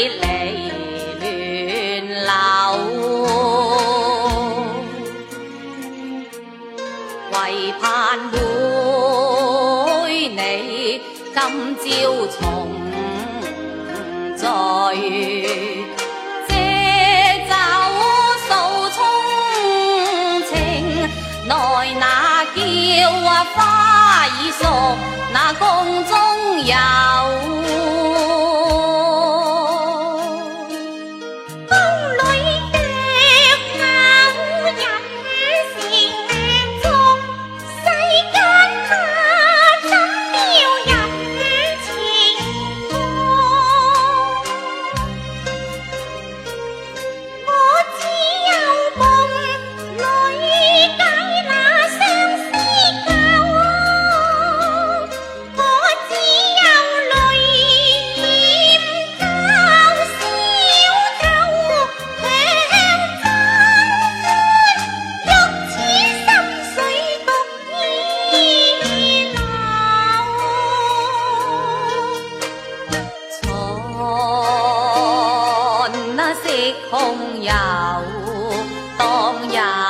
[0.00, 0.24] 离乱
[2.24, 2.32] 流，
[7.32, 7.34] 唯
[7.78, 7.82] 盼
[8.30, 8.34] 会
[10.28, 10.40] 你
[11.34, 11.36] 今
[11.76, 11.84] 朝
[12.38, 12.40] 重
[14.38, 14.40] 聚。
[16.48, 16.50] 借
[17.46, 17.52] 酒
[18.48, 18.50] 诉
[18.96, 18.98] 衷
[20.48, 20.50] 情，
[21.46, 21.52] 奈
[21.98, 22.02] 那
[22.54, 22.58] 叫
[23.28, 23.58] 啊花
[24.38, 24.60] 已熟，
[25.34, 25.64] 那宫
[26.06, 26.10] 中
[76.44, 76.58] สิ
[76.90, 77.16] คง
[77.50, 77.98] ยาว
[79.00, 79.89] ต้องยาว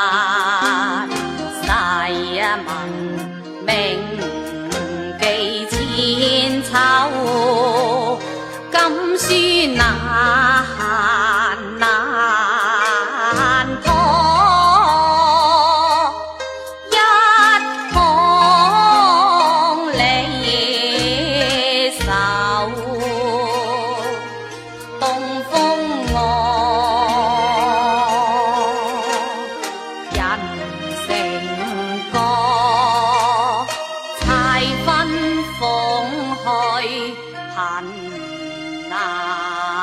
[38.93, 39.80] 啊。